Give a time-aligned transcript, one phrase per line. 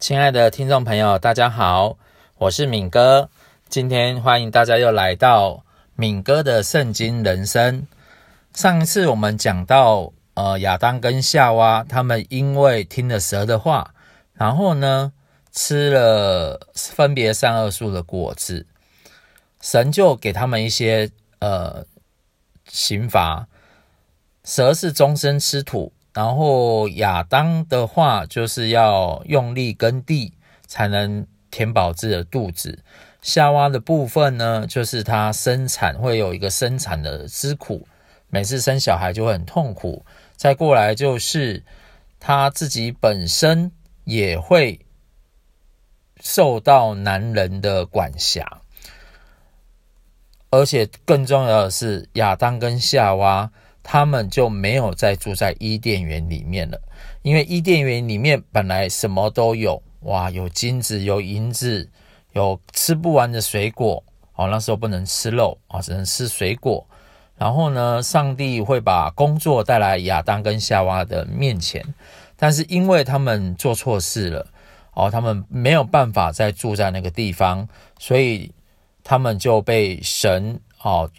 [0.00, 1.98] 亲爱的听众朋友，大家好，
[2.38, 3.28] 我是敏哥。
[3.68, 5.62] 今天欢迎大家又来到
[5.94, 7.86] 敏哥的圣经人生。
[8.54, 13.92] 上一次我们讲到，呃，亚当跟夏娃他们因为听了蛇的话，
[14.32, 15.12] 然后呢，
[15.52, 18.66] 吃了分别善恶树的果子，
[19.60, 21.10] 神就给他们一些
[21.40, 21.84] 呃
[22.66, 23.46] 刑罚。
[24.44, 25.92] 蛇是终身吃土。
[26.12, 30.32] 然后亚当的话就是要用力耕地
[30.66, 32.82] 才能填饱自己的肚子，
[33.22, 37.86] 夏娃的部分呢，就是他生产会有一个生产的之苦，
[38.28, 40.04] 每次生小孩就会很痛苦。
[40.36, 41.62] 再过来就是
[42.18, 43.70] 他自己本身
[44.04, 44.80] 也会
[46.20, 48.60] 受到男人的管辖，
[50.50, 53.52] 而且更重要的是亚当跟夏娃。
[53.92, 56.80] 他们就没有再住在伊甸园里面了，
[57.22, 61.90] 因为伊甸园里面本来什么都有，哇，有金子，有银子，
[62.32, 64.00] 有吃不完的水果。
[64.36, 66.86] 哦，那时候不能吃肉啊，只能吃水果。
[67.36, 71.84] 然后呢，上帝会把工作带来亚当跟夏娃的面前，
[72.36, 74.46] 但是因为他们做错事了，
[74.94, 78.52] 哦，他们没有办法再住在那个地方，所以
[79.02, 81.10] 他们就被神哦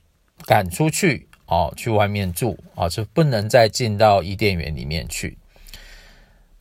[0.46, 1.28] 赶出去。
[1.52, 5.38] 哦，去外面住啊，就不能再进到伊甸园里面去。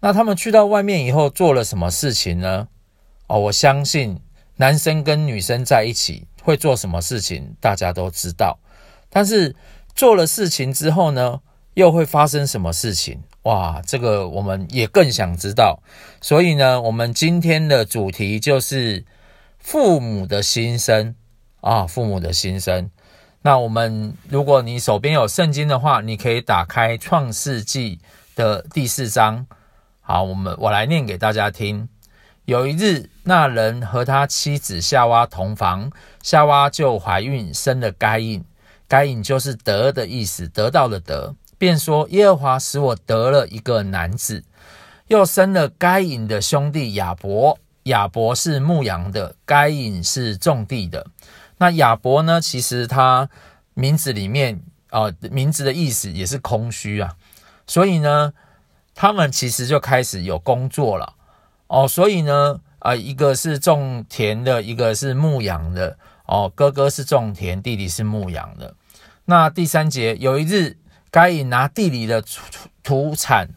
[0.00, 2.66] 那他们去到外面以后做了什么事情呢？
[3.28, 4.18] 哦，我相信
[4.56, 8.58] 男生跟女生在一起会做什么事情，大家都知道。
[9.08, 9.55] 但是
[9.94, 11.41] 做了事情之后呢，
[11.74, 13.20] 又会发生什么事情？
[13.42, 15.80] 哇，这个我们也更想知道。
[16.20, 19.05] 所以呢，我们今天的主题就是
[19.61, 21.14] 父母的心声
[21.61, 22.91] 啊，父母的心声。
[23.42, 27.98] 那我们，如果你手边有圣经的话，你可以打开创世纪
[28.36, 29.46] 的第四章。
[30.02, 31.88] 好，我们我来念给大家听。
[32.44, 35.91] 有一日，那人和他妻子夏娃同房，
[36.22, 38.44] 夏娃就怀孕，生了该隐。
[38.86, 44.45] 该隐就是得的意思，得到了得，便说耶和华使我得了一个男子。
[45.07, 51.07] 又生了该隐的兄弟亚伯，亚伯是牧羊的，该隐是种地的。
[51.60, 52.40] 那亚伯呢？
[52.40, 53.28] 其实他
[53.74, 57.14] 名字里面啊、名字的意思也是空虚啊，
[57.66, 58.32] 所以呢，
[58.94, 61.14] 他们其实就开始有工作了
[61.66, 61.86] 哦。
[61.86, 66.50] 所以呢，啊、一个是种田的，一个是牧羊的哦。
[66.54, 68.74] 哥哥是种田，弟弟是牧羊的。
[69.27, 70.78] 那第三节，有一日，
[71.10, 72.24] 该隐拿地里的
[72.82, 73.50] 土产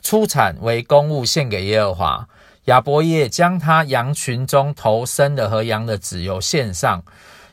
[0.00, 2.28] 出产为供物献给耶和华，
[2.66, 7.02] 亚伯也将他羊群中头生的和羊的脂油献上。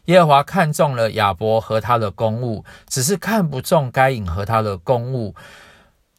[0.06, 5.36] 耶和华看中了亚伯和他的公物，只是看不中该隐和他的公物。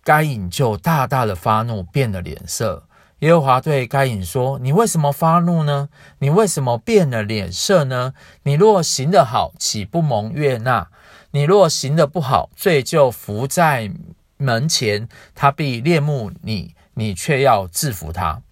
[0.02, 2.84] 该隐就大大的发怒，变了脸色。
[3.20, 5.88] 耶和华对该隐说：“你为什么发怒呢？
[6.18, 8.14] 你为什么变了脸色呢？
[8.44, 10.88] 你若行得好，岂不蒙悦纳？
[11.32, 13.90] 你若行得不好，罪就伏在
[14.36, 18.42] 门前，他必恋慕你，你却要制服他。”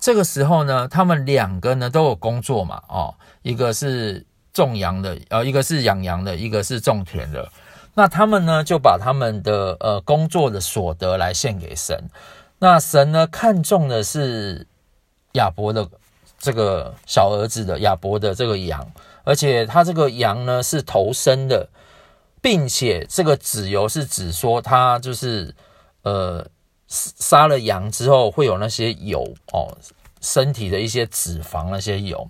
[0.00, 4.26] 这个时候呢，他们两个呢都有工作嘛，哦，一个是。
[4.54, 7.50] 种羊的，呃，一个是养羊的，一个是种田的。
[7.94, 12.08] 那他们呢，就把他们的呃工作的所得来献给神。
[12.60, 14.66] 那神呢，看中的是
[15.32, 15.86] 亚伯的
[16.38, 18.92] 这个小儿子的亚伯的这个羊，
[19.24, 21.68] 而且他这个羊呢是头生的，
[22.40, 25.54] 并且这个脂油是指说他就是
[26.02, 26.46] 呃
[26.86, 29.76] 杀了羊之后会有那些油哦，
[30.20, 32.28] 身体的一些脂肪那些油。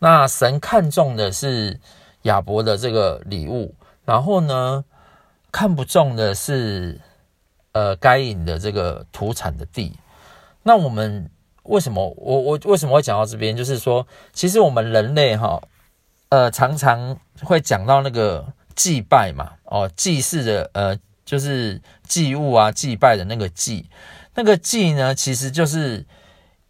[0.00, 1.80] 那神看中的是
[2.22, 4.84] 亚伯的这个礼物，然后呢，
[5.50, 7.00] 看不中的是
[7.72, 9.96] 呃该隐的这个土产的地。
[10.62, 11.28] 那我们
[11.64, 13.56] 为什么我我为什么会讲到这边？
[13.56, 15.60] 就是说，其实我们人类哈，
[16.28, 23.88] 呃，常常会讲到那个祭拜嘛，哦，祭祀的呃，就是祭物啊，祭拜的那个祭，
[24.34, 26.06] 那个祭呢，其实就是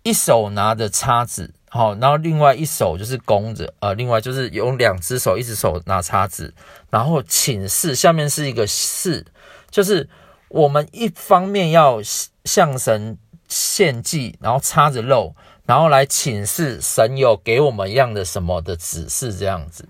[0.02, 1.52] 一手拿着叉子。
[1.70, 6.54] 好，然后另外一手就是弓着，呃，另外就是用两只手，一只手拿叉子，
[6.90, 9.26] 然后请示，下面是一个示，
[9.70, 10.08] 就是
[10.48, 12.00] 我们一方面要
[12.44, 13.18] 向神
[13.48, 15.34] 献祭，然后叉着肉，
[15.66, 19.86] 然后来请示神有给我们一样的什么的指示这样子。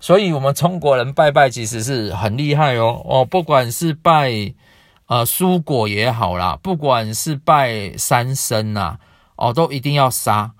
[0.00, 4.30] 所以，我们中国人拜拜其实是很厉害哦，哦，不管是拜
[5.06, 8.98] 呃蔬果也好啦，不管是拜三牲呐，
[9.36, 10.52] 哦，都一定要杀。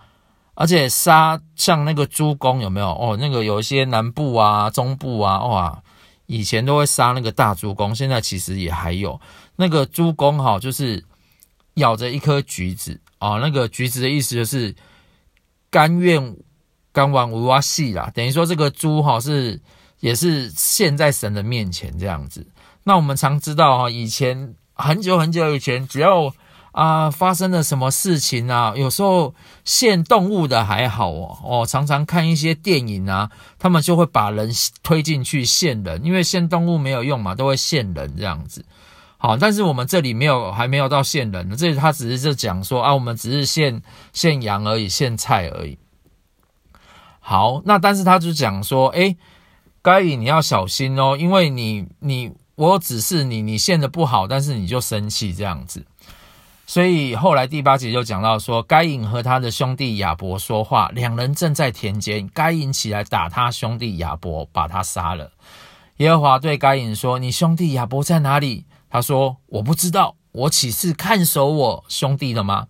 [0.60, 3.16] 而且杀像那个猪公有没有哦？
[3.20, 5.82] 那个有一些南部啊、中部啊，哇，
[6.26, 9.20] 以前都会杀那个大猪公，现在其实也还有
[9.54, 11.04] 那个猪公哈，就是
[11.74, 14.74] 咬着一颗橘子啊，那个橘子的意思就是
[15.70, 16.36] 甘愿
[16.90, 19.60] 甘愿为我死啦，等于说这个猪哈是
[20.00, 22.44] 也是献在神的面前这样子。
[22.82, 26.34] 那我们常知道哈，以前很久很久以前，只要
[26.78, 29.34] 啊发生了什么事情啊，有时候
[29.64, 34.48] 献动物的还好哦哦，常常看一些电影啊，他们就会把人
[34.84, 38.64] 推进去献人，因为献动物没有用嘛，都会献人这样子。
[39.16, 43.82] 好，但是我们这里没有，还没有到献人，这里他只是就讲说啊，我们只是献
[44.12, 45.76] 献羊而已，献菜而已。
[47.18, 49.16] 好，那但是他就讲说，诶，
[49.82, 55.84] 该隐你要小心哦，因为你你我指示你，你献的不好，但是你就生气这样子。
[56.68, 65.32] 所以后来第八节就讲到说，该隐和他的兄弟亚伯说话，两人正在田间，该隐起来打他兄弟亚伯，把他杀了。
[65.96, 72.66] 耶和华对该隐说：“你兄弟亚伯在哪里？”他说：“我不知道，我岂是看守我兄弟的吗？”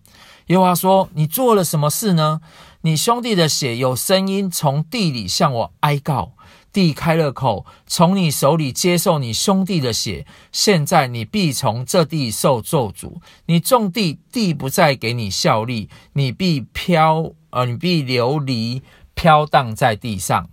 [0.47, 2.39] 耶和华说：“你做了什么事呢？
[2.83, 6.31] 你兄弟的血有声音从地里向我哀告，
[6.71, 10.25] 地开了口，从你手里接受你兄弟的血。
[10.51, 18.81] 现在你必从这地受咒诅，你种地，地不再给你效力，你必飘，呃，你必流离
[19.13, 20.49] 飘荡在地上。”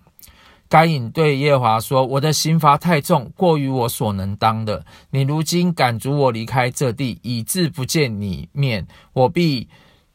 [0.69, 4.85] 该隐对耶华说：“我的刑罚太重，过于我所能当的。
[5.11, 9.69] 你如今赶逐我离开这地，以致不见你面，我必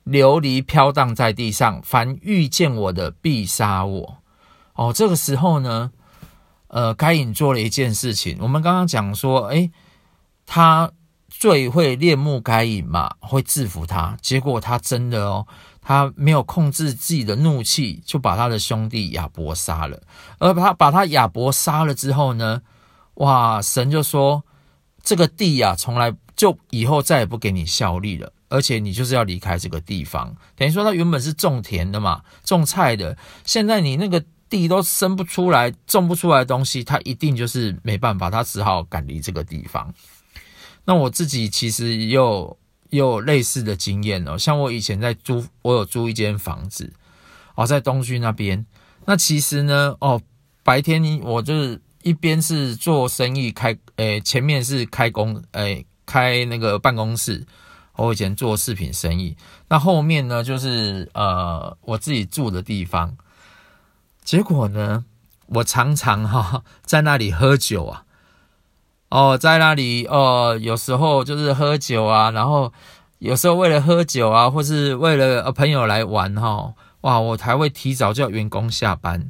[0.03, 1.81] 流离飘荡在地上。
[1.81, 4.17] 凡遇见我的，必杀我。”
[4.81, 5.91] 哦，这个时候呢，
[6.67, 8.37] 呃，该隐做了一件事情。
[8.41, 9.71] 我们刚刚讲说，诶，
[10.47, 10.91] 他
[11.29, 14.17] 最会恋慕该隐嘛，会制服他。
[14.21, 15.45] 结果他真的哦。
[15.83, 19.99] 他没有控制自己的怒气，就把他的兄弟亚伯杀了。
[20.37, 22.61] 而他把他亚伯杀了之后呢，
[23.15, 23.59] 哇！
[23.59, 24.43] 神就说
[25.03, 30.35] ：“这个地呀，从来就以后再也不给你效力了，而且你就是要离开这个地方。
[30.55, 39.91] 等于说，他原本是种田的嘛，种菜的，现在你那个地都生不出来，种不出来的东西，他一定就是没办法，他只好赶离这个地方。
[40.85, 42.55] 那我自己其实也有。
[42.91, 46.91] 也有类似的经验哦，像我以前在租，我有租一间房子
[47.55, 48.65] 哦，在东区那边。
[49.05, 50.21] 那其实呢，哦，
[50.61, 57.45] 白天我就是一边是做生意开，诶，前面是开工，诶，开那个办公室。
[57.95, 59.37] 我以前做饰品生意，
[59.69, 63.15] 那后面呢就是呃我自己住的地方。
[64.31, 65.03] 结果呢，
[65.47, 68.05] 我常常哈 在那里喝酒啊。
[69.09, 72.71] 哦，在那里哦，有时候就是喝酒啊，然后
[73.19, 79.29] 有时候为了喝酒啊，或是为了呃朋友来玩哈，哇，我还会提早叫员工下班。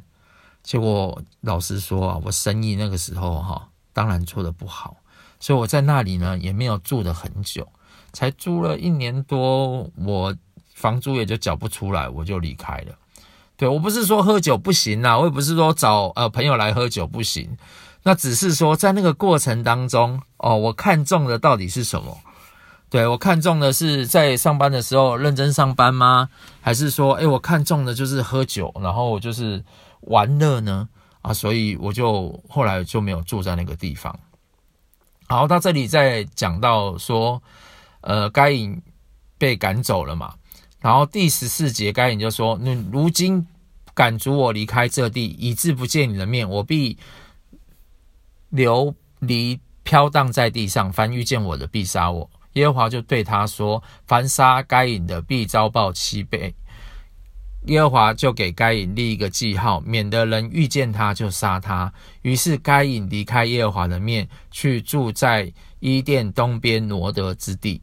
[0.62, 4.98] 结果老实说啊，我生意那个时候哈，当然做得不好，
[5.40, 7.66] 所以我在那里呢也没有住得很久，
[8.12, 10.36] 才租了一年多，我
[10.72, 12.94] 房租也就缴不出来，我就离开了。
[13.62, 17.56] 对，我不是说喝酒不行啊，我也不是说找呃朋友来喝酒不行。
[18.02, 22.18] 那只是说，在那个过程当中，哦，我看中的到底是什么？
[22.90, 26.28] 对，我看中的是在上班的时候认真上班吗？
[26.60, 29.64] 还是说，诶，我看中的就是喝酒，然后就是
[30.00, 30.88] 玩乐呢？
[31.20, 34.18] 啊，所以我就后来就没有住在那个地方。
[35.28, 37.40] 好，到这里再讲到说，
[38.00, 38.82] 呃，该隐
[39.38, 40.34] 被赶走了嘛，
[40.80, 43.46] 然后第十四节，该隐就说：“你如今
[43.94, 46.98] 赶逐我离开这地，以致不见你的面，我必。”
[48.50, 52.30] 流离飘荡在地上，凡遇见我的必杀我。
[52.52, 56.54] 耶和华就对他说：“凡杀该隐的，必遭报七倍。”
[57.66, 61.90] 耶和华就给该隐立一个记号，免得人遇见他就杀他。
[62.20, 67.80] 于是该隐离开耶和华的面，去住在伊甸东边挪得之地。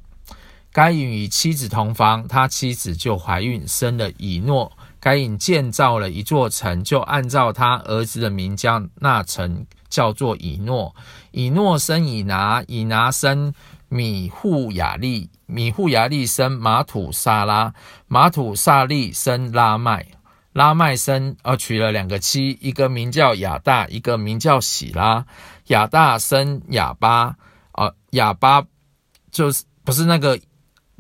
[0.72, 4.72] 该隐与妻子同房，他妻子就怀孕，生了以诺。
[5.00, 9.66] 该隐建造了一座城，就按照他儿子的名将那城。
[9.90, 10.96] 叫做以诺，
[11.32, 13.52] 以诺生以拿，以拿生
[13.88, 17.74] 米户雅利，米户雅利生马土沙拉，
[18.06, 20.06] 马土沙利生拉麦，
[20.54, 25.26] 拉麦生呃娶了两个妻，一个名叫亚大，一个名叫喜拉，
[25.70, 27.36] 亚大生亚巴，
[27.72, 28.64] 呃亚巴
[29.32, 30.40] 就是不是那个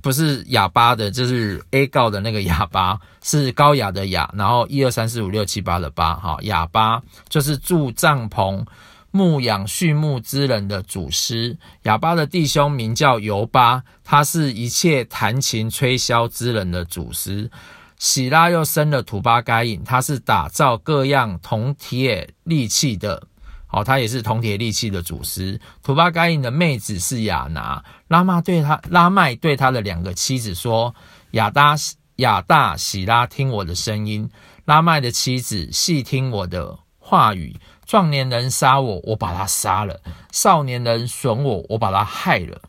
[0.01, 8.65] 不是哑巴的，就是 A 告的那个哑巴，是高雅的雅，然后一二三四五六七八的八，哈，哑巴就是住帐篷。
[9.11, 17.49] 牧养畜牧之人的祖师，哑巴的弟兄名叫尤巴，他是一切弹琴吹箫之人的祖师。
[17.97, 23.23] 喜拉又生了土巴该隐，他是打造各样铜铁利器的，
[23.71, 25.61] 好，他也是铜铁利器的祖师。
[25.83, 27.83] 土巴该隐的妹子是亚拿。
[28.07, 30.95] 拉麦对他，拉麦对他的两个妻子说：
[31.31, 31.75] 亚达
[32.15, 34.27] 亚大喜拉听我的声音，
[34.65, 37.55] 拉麦的妻子细听我的话语。
[37.85, 42.59] 壮年人杀我，我把他杀了；少年人损我，我把他害了。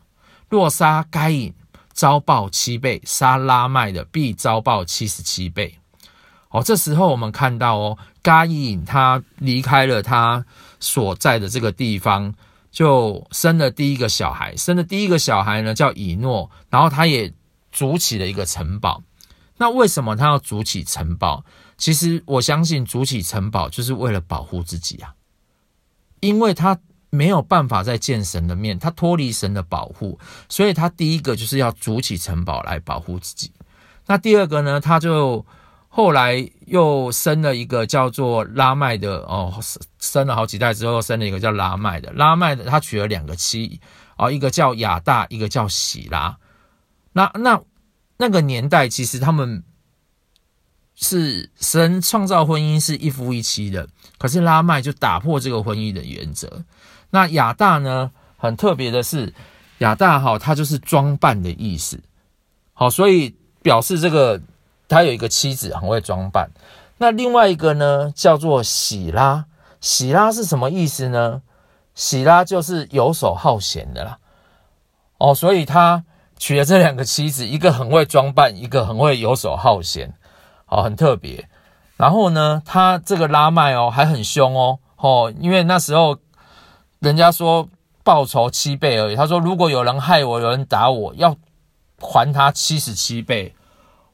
[0.49, 1.51] 若杀该隐，
[1.93, 5.79] 遭报七倍；杀拉麦的，必遭报七十七倍。
[6.51, 10.45] 哦，这时候我们看到哦，该隐他离开了他
[10.79, 12.33] 所在的这个地方，
[12.71, 14.55] 就生了第一个小孩。
[14.55, 17.33] 生的第一个小孩呢，叫以诺，然后他也
[17.71, 19.01] 筑起了一个城堡。
[19.57, 21.43] 那为什么他要筑起城堡？
[21.77, 25.13] 其实我相信筑起城堡就是为了保护自己啊，
[26.19, 26.79] 因为他
[27.09, 33.51] 没有办法再见神的面，他脱离神的保护，所以他第一个就是要筑起城堡来保护自己。
[34.07, 35.45] 那第二个呢，他就
[35.93, 39.53] 后来又生了一个叫做拉麦的哦，
[39.99, 42.11] 生了好几代之后，生了一个叫拉麦的。
[42.13, 43.79] 拉麦的他娶了两个妻
[44.15, 46.37] 啊，一个叫亚大，一个叫喜拉。
[47.11, 47.61] 那那
[48.17, 49.63] 那个年代其实他们。
[50.93, 53.87] 是神创造婚姻是一夫一妻的，
[54.19, 56.63] 可是拉麦就打破这个婚姻的原则。
[57.09, 58.11] 那亚大呢？
[58.37, 59.33] 很特别的是，
[59.79, 61.99] 亚大哈，他就是装扮的意思。
[62.73, 64.39] 好，所以表示这个
[64.91, 66.49] 他有一个妻子很会装扮。
[66.97, 69.45] 那另外一个呢，叫做喜拉。
[69.79, 71.41] 喜拉是什么意思呢？
[71.95, 74.19] 喜拉就是游手好闲的啦。
[75.17, 76.03] 哦，所以他
[76.37, 80.13] 娶了这两个妻子，一个很会装扮，一个很会游手好闲。
[80.67, 81.49] 哦，很特别。
[81.97, 86.17] 然后呢，他这个拉麦哦，还很凶哦，哦，因为那时候
[86.99, 87.67] 人家说
[88.03, 89.15] 报仇七倍而已。
[89.15, 91.35] 他说，如果有人害我，有人打我，要
[91.99, 93.53] 还他七十七倍，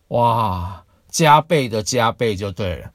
[0.10, 2.92] 哇，加倍的加倍就对了。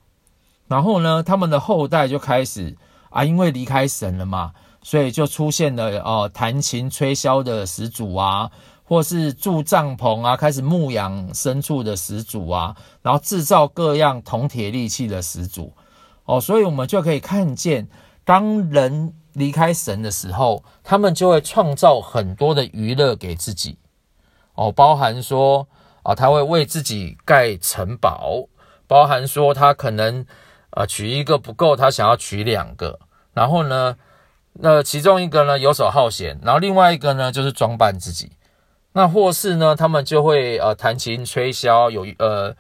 [0.68, 2.76] 然后呢，他们的后代就开始
[3.10, 4.52] 啊，因为离开神了嘛，
[4.82, 8.50] 所以就出现了哦，弹琴吹箫的始祖啊。
[8.84, 15.72] 或是住帐篷啊，开始牧养牲畜的始祖啊，然后制造各样铜铁利器的始祖
[16.26, 17.88] 哦，所以我们就可以看见，
[18.22, 23.78] 当人离开神的时候，他们就会创造很多的娱乐给自己
[24.56, 25.66] 哦，包含说
[26.02, 28.48] 啊，他会为自己盖城堡，
[28.86, 30.24] 包含说他可能
[30.70, 32.98] 啊娶一个不够，他想要娶两个，
[33.32, 33.96] 然后呢，
[34.54, 38.32] 那其中一个呢游手好闲，然后另外一个呢就是装扮自己。
[38.94, 42.54] 那或是呢，他们就会呃弹琴吹箫，有呃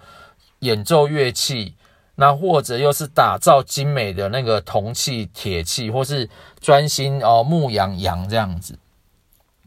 [0.60, 1.74] 演奏乐器，
[2.14, 8.78] 那或者又是打造精美的那个铜器、铁器，或是专心哦牧羊羊这样子。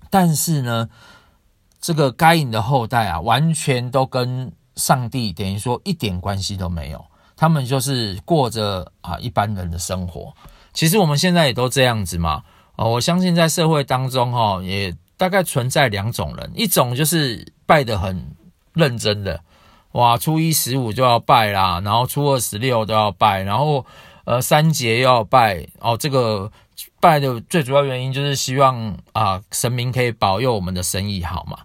[0.10, 0.90] 但是呢，
[1.86, 10.34] 这个该隐的后代啊，完全都跟上帝等于说一点关系都没有，他们就是过着啊一般人的生活。
[10.74, 12.42] 其实我们现在也都这样子嘛，
[12.76, 14.96] 哦，我相信在社会当中哈也。
[15.18, 18.36] 大概存在两种人，一种就是拜得很
[18.74, 19.40] 认真的，
[19.94, 23.86] 哇，初一十五就要拜啦，然后初二十六都要拜，然后
[24.26, 25.96] 呃三节又要拜哦。
[25.96, 26.52] 这个
[27.00, 31.60] 拜的最主要原因就是希望啊神明可以保佑我们的生意好嘛。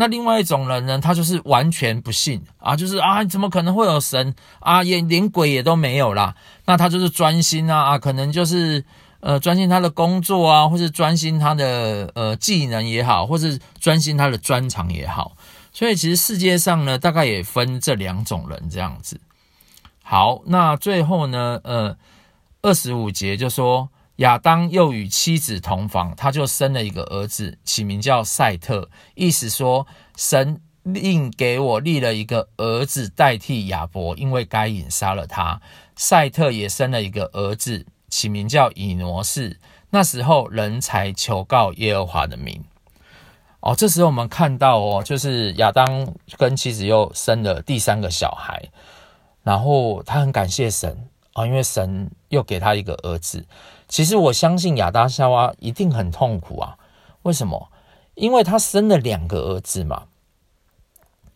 [0.00, 6.34] 那另外一种人呢，他就是完全不信啊，就是啊怎么可能会有神啊，也连鬼也都没有啦。
[6.64, 8.82] 那他就是专心啊啊，可能就是。
[9.22, 15.36] 呃，专心他的工作啊，或是专心他的呃技能也好，或是专心他的专长也好，
[15.74, 19.20] 所以其实世界上呢，大概也分这两种人这样子。
[20.02, 21.94] 好，那最后呢，呃，
[22.62, 35.62] 二十五节就说亚当又与妻子同房，他就生了一个儿子，起名叫赛特，意思说神另给我立了一个儿子代替亚伯，因为该隐杀了他，
[35.96, 37.86] 赛特也生了一个儿子。
[38.10, 39.60] 起名叫以挪士，
[39.90, 42.64] 那时候人才求告耶和华的名。
[43.60, 48.68] 哦，这时候我们看到哦，就是亚当跟妻子又生了第三个小孩，
[49.44, 53.46] 然后他很感谢神啊，因为神又给他一个儿子。
[53.90, 56.78] 其实我相信亚当夏娃一定很痛苦啊，
[57.24, 57.68] 为什么？
[58.14, 60.04] 因为他生了两个儿子嘛，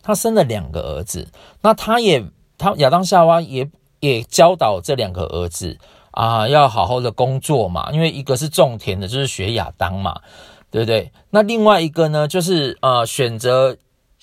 [0.01, 1.27] 他生了两个儿子，
[1.61, 2.25] 那他也
[2.57, 3.69] 他亚当夏娃也
[3.99, 5.77] 也教导这两个儿子。
[6.15, 10.21] 啊，要好好的工作嘛，因为一个是种田的，就是学亚当嘛，
[10.71, 11.11] 对不对？
[11.31, 13.75] 那另外一个呢，就是呃选择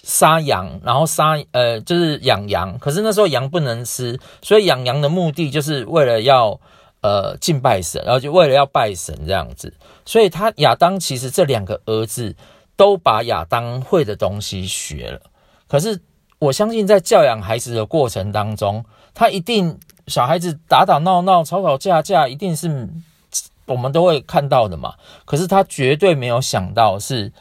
[0.03, 6.59] 杀羊，然后杀呃就是养羊，可是那时候羊不能吃，所以养羊的目的就是为了要
[7.03, 9.73] 呃敬拜神，然后就为了要拜神这样子。
[10.07, 12.35] 所以他亚当其实这两个儿子
[12.75, 15.21] 都把亚当会的东西学了，
[15.69, 16.01] 可是
[16.39, 19.79] 我相信在教养孩子的过程当中，他一定。
[20.09, 22.89] 小孩子打打闹闹、吵吵架架，一定是
[23.67, 24.95] 我们都会看到的嘛。
[25.25, 27.33] 可是他绝对没有想到，是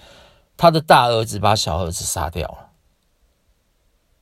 [0.58, 2.70] 他的大儿子把小儿子杀掉了。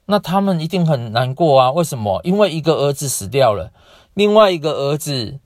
[0.06, 1.72] 那他们一定很难过啊。
[1.72, 2.22] 为什么？
[2.24, 3.74] 因为一个儿子死掉了，
[4.20, 5.40] 另外一个儿子，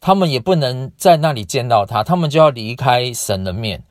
[0.00, 3.82] 他们也不能在那里见到他，他们就要离开神的面，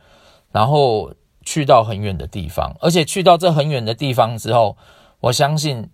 [0.53, 1.13] 然后
[1.43, 2.77] 去到很远的地方。
[2.79, 4.77] 而且去到这很远的地方之后，
[5.19, 5.89] 我相信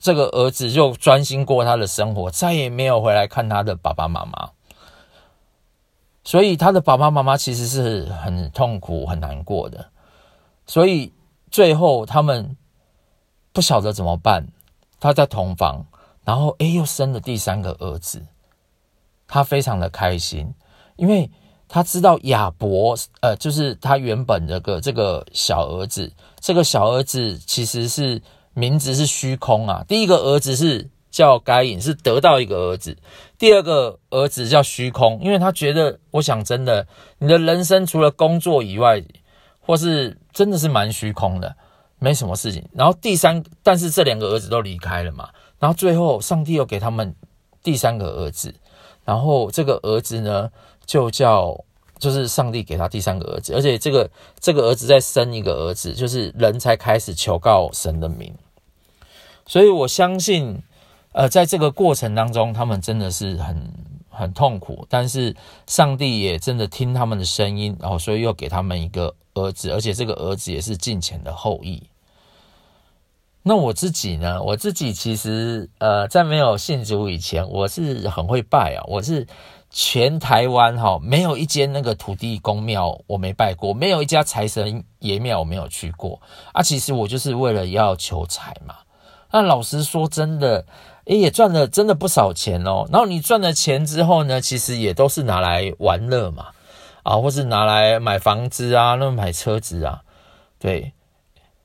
[0.00, 4.50] 这个儿子就专心过他的生活，再也没有回来看他的爸爸妈妈。
[6.24, 9.90] 所以他的爸爸妈妈其实是很痛苦、很难过的。
[10.66, 11.12] 所以
[11.52, 12.56] 最后他们
[13.52, 14.48] 不晓得怎么办。
[14.98, 15.86] 他在同房，
[16.24, 18.24] 然后诶又生了第三个儿子，
[19.26, 20.54] 他非常的开心，
[20.96, 21.30] 因为
[21.68, 28.22] 他知道亚伯，呃，就是他原本这个这个小儿子，这个小儿子其实是
[28.54, 29.84] 名字是虚空啊。
[29.86, 30.90] 第一个儿子是。
[31.14, 32.98] 叫该隐是得到一个儿子，
[33.38, 36.88] 第二个儿子叫虚空，因为他觉得，我想真的，
[37.20, 39.00] 你的人生除了工作以外，
[39.60, 41.54] 或是真的是蛮虚空的，
[42.00, 42.68] 没什么事情。
[42.72, 45.28] 然后第三，但是这两个儿子都离开了嘛，
[45.64, 47.14] 然后最后上帝又给他们
[47.62, 48.54] 第三个儿子，
[49.02, 50.50] 然后这个儿子呢
[50.84, 51.58] 就叫，
[51.98, 58.34] 就是上帝给他第三个儿子，而且这个这个儿子再生一个儿子，就是人才开始求告神的名，
[59.46, 60.62] 所以我相信。
[61.16, 63.72] 呃，在这个过程当中，他们真的是很
[64.10, 71.80] 很痛苦，但是上帝也真的听他们的声音，然后所以又给他们一个儿子，而且这个儿子也是近前的后裔。
[73.44, 74.42] 那我自己呢？
[74.42, 79.26] 我自己其实呃，在没有信主以前，我是很会拜啊，我是
[79.70, 86.20] 全台湾哈没有一间那个土地公庙我没拜过，没有一家财神爷庙我没有去过
[86.52, 86.62] 啊。
[86.62, 88.76] 其实我就是为了要求财嘛。
[89.30, 90.64] 那老实说，真的。
[91.06, 92.86] 也赚了真的不少钱哦。
[92.90, 96.46] 然后你赚了钱之后呢，其实也都是拿来玩乐嘛，
[97.02, 100.00] 啊，或是拿来买房子啊，那买车子啊，
[100.58, 100.94] 对。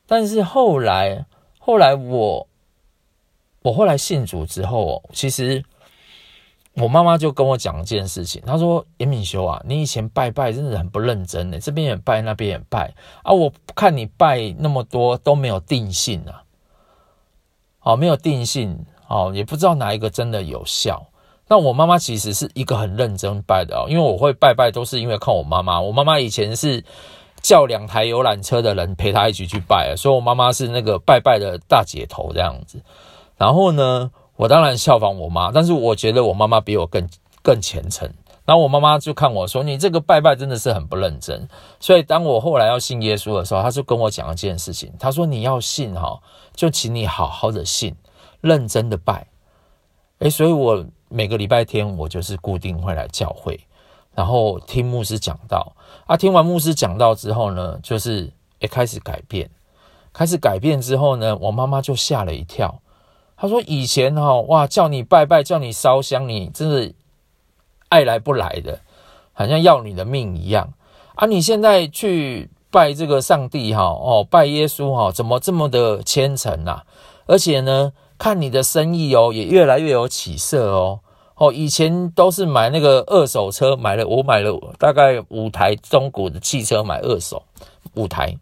[0.05, 1.25] 但是后来，
[1.69, 2.47] 后来我，
[3.61, 5.63] 我后来信主之后，其实
[6.73, 16.41] 我妈妈就跟我讲一件事情，她说：“严敏修啊，你以前拜拜真的很不认真的，这边也拜，那边也拜啊，我看你拜那么多都没有定性啊，
[17.77, 21.05] 好，没有定性。”哦，也不知道哪一个真的有效。
[21.47, 25.79] 那我妈妈其实是一个很认真拜的哦，因为我会拜拜都是因为靠我妈妈。
[25.79, 26.83] 我妈妈以前是
[27.41, 32.81] 叫两台游览车的人陪她一起去拜，所以我妈妈是那个拜拜的大姐头这样子。
[33.37, 37.07] 然后呢，我当然效仿我妈，但是我觉得我妈妈比我更
[37.41, 38.11] 更虔诚。
[38.45, 41.47] 然后我妈妈就看我说：“你这个拜拜真的是很不认真。”
[41.79, 46.19] 所以当我后来要信耶稣的时候，她就跟我讲一件事情，她说：“你要信哈，
[46.55, 47.95] 就请你好好的信。”
[48.41, 49.27] 认真的拜，
[50.19, 53.59] 诶，所以我每个礼拜天我就是固定会来教会，
[54.15, 55.73] 然后听牧师讲道
[56.09, 56.17] 啊。
[56.17, 59.47] 听完牧师讲到之后呢，就是也开始改变，
[60.11, 62.81] 开始改变之后呢，我妈妈就吓了一跳。
[63.37, 66.95] 她说：“以前哈哇叫你拜拜，叫你烧香，你真是
[67.89, 68.79] 爱来不来的，
[69.33, 70.73] 好像要你的命一样
[71.13, 71.27] 啊！
[71.27, 76.81] 你现在去拜这个上帝哈哦，拜耶稣哈，怎么这么的虔诚呐？
[77.27, 80.99] 而且呢？”看你的生意哦，也越来越有起色哦。
[81.39, 87.41] 哦，以前都是买那个二手车，买了我买了大概五台中古的汽车，买二手
[87.93, 88.37] 五台。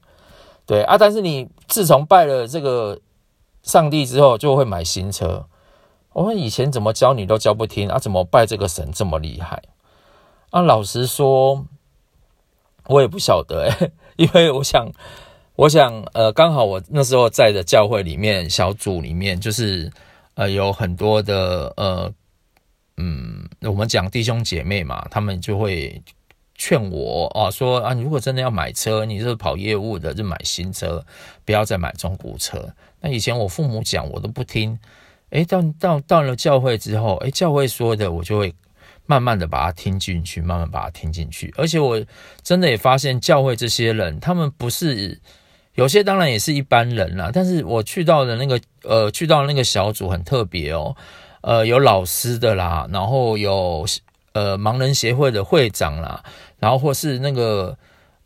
[0.66, 3.00] 对啊，但是你自从拜了这个
[3.62, 5.46] 上帝之后，就会买新车。
[6.14, 8.00] 我们以前怎么教你都教不听啊？
[8.00, 9.62] 怎么拜这个神这么厉害？
[10.50, 11.66] 啊，老实说，
[12.88, 13.72] 我也不晓得，
[14.18, 14.92] 因为我想。
[15.56, 19.92] 我想，呃，刚好我那时候在的教会里面小组里面，就是
[20.36, 22.14] 呃有很多的呃，
[22.98, 26.02] 嗯，我们讲弟兄姐妹嘛，他们就会
[26.56, 31.06] 劝我啊，说啊，你如果真的要买车，你是跑业务的，就买新车，
[31.46, 32.74] 不要再买中古车。
[33.00, 34.78] 那以前我父母讲，我都不听。
[35.30, 38.54] 诶，到到到了教会之后，诶，教会说的，我就会
[39.06, 41.54] 慢慢的把它听进去，慢慢把它听进去。
[41.58, 42.04] 而且我
[42.42, 45.20] 真的也发现，教会这些人，他们不是。
[45.76, 50.96] 有些当然也是一般人啦，但是我去到的那个呃，去到那个小组很特别哦，
[51.42, 53.86] 呃，有老师的啦，然后有
[54.34, 56.24] 呃盲人协会的会长啦，
[56.60, 57.78] 然后或是那个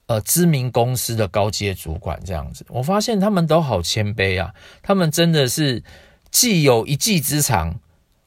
[0.08, 5.84] 呃知名公司的高阶主管这样子，我发现他们都好谦卑啊，他们真的是
[6.30, 7.80] 既有一技之长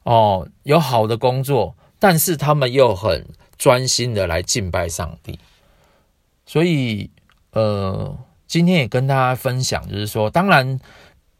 [0.03, 3.25] 哦，有好的工作，但是他们又很
[3.57, 5.39] 专心的来敬拜上帝，
[6.45, 7.09] 所以
[7.51, 8.17] 呃。
[8.47, 10.79] 今天也跟大家分享，就是说，当然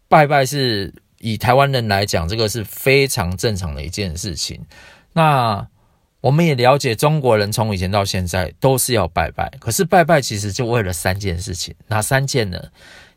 [0.10, 0.92] 拜拜是
[1.26, 4.64] 以台湾人来讲，这个是非常正常的一件事情。
[5.14, 5.68] 那
[6.22, 9.50] 我们也了解，中国人从以前到现在都是要拜拜。
[9.60, 12.72] 可是拜拜其实就为了三件事情，哪三件呢？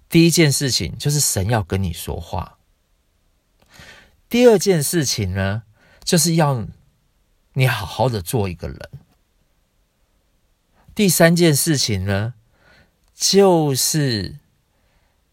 [0.08, 2.56] 第一件事情就是神要跟你说话。
[4.26, 5.64] 第二件事情呢，
[6.02, 6.66] 就是要
[7.52, 8.78] 你好好的做一个人。
[10.94, 12.32] 第三件事情呢，
[13.14, 14.36] 就是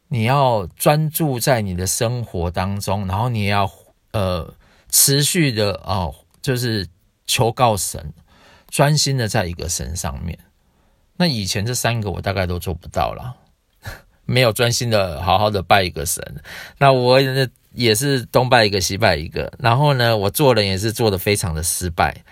[0.08, 3.70] 你要专注在你的生活当中，然后你要
[4.12, 4.54] 呃
[4.90, 6.88] 持续的哦，就是
[7.26, 8.14] 求告神，
[8.70, 10.38] 专心的在一个神上面。
[11.18, 13.36] 那以前这三个我大概都做不到了，
[14.26, 16.24] 没有专心的好好的拜一个神。
[16.78, 17.20] 那我
[17.74, 22.24] 也是东拜一个西拜一个，然后呢，我做人也是做得非常的失败，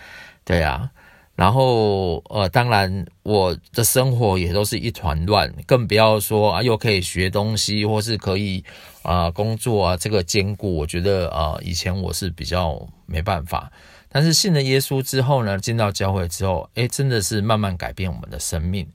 [0.46, 0.90] 对啊。
[1.36, 8.64] 然后，呃，当然，我的生活也都是一团乱，更不要说啊，又可以学东西，或是可以
[9.02, 13.72] 啊、工作啊，这个兼顾，我觉得啊、以前我是比较没办法。
[14.10, 18.88] 但是信了耶稣之后呢，进到教会之后，诶，真的是慢慢改变我们的生命。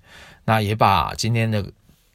[0.44, 1.64] 那也把今天的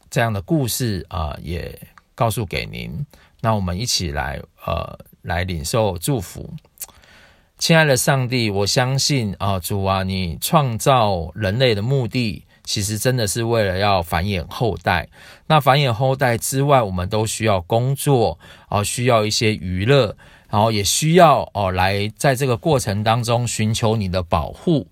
[0.09, 1.77] 这样的故事啊、也
[2.15, 3.05] 告诉给您。
[3.41, 6.49] 那我们一起来，呃，来领受祝福。
[7.63, 15.07] 亲爱的上帝，我相信啊，主啊，你创造人类的目的，其实真的是为了要繁衍后代。
[15.47, 20.13] 那繁衍后代之外，我们都需要工作啊，需要一些娱乐，
[20.49, 24.85] 然后也需要哦，来在这个过程当中寻求你的保护。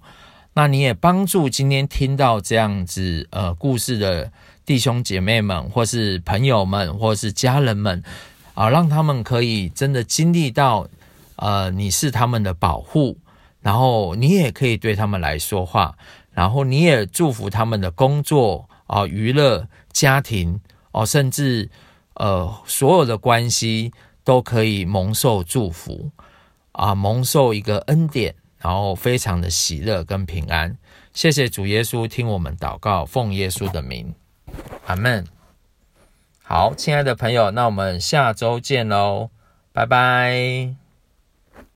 [0.54, 4.32] 那你也帮助今天听到这样子呃故事的
[4.66, 8.02] 弟兄姐妹们，或是朋友们，或是家人们
[8.54, 10.88] 啊，让他们可以真的经历到。
[11.42, 13.18] 呃，你是他们的保护，
[13.62, 15.98] 然后你也可以对他们来说话，
[16.32, 21.72] 然后你也祝福他们的工作啊、娱乐、家庭哦、甚至
[22.14, 23.92] 呃所有的关系
[24.24, 26.12] 都可以蒙受祝福
[26.74, 30.78] 啊、蒙受一个恩典，然后非常的喜乐跟平安。
[31.12, 34.14] 谢谢主耶稣，听我们祷告，奉耶稣的名，
[34.86, 35.26] 阿门。
[36.44, 39.32] 好，亲爱的朋友，那我们下周见喽，
[39.74, 40.81] 拜拜。